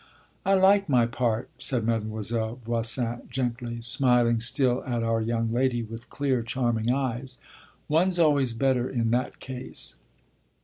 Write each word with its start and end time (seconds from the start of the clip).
"I 0.43 0.55
like 0.55 0.89
my 0.89 1.05
part," 1.05 1.51
said 1.59 1.83
Mademoiselle 1.83 2.55
Voisin 2.65 3.21
gently, 3.29 3.83
smiling 3.83 4.39
still 4.39 4.83
at 4.83 5.03
our 5.03 5.21
young 5.21 5.53
lady 5.53 5.83
with 5.83 6.09
clear, 6.09 6.41
charming 6.41 6.91
eyes. 6.91 7.37
"One's 7.87 8.17
always 8.17 8.55
better 8.55 8.89
in 8.89 9.11
that 9.11 9.39
case." 9.39 9.97